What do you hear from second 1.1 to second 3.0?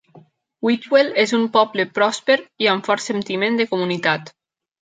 és un poble pròsper i amb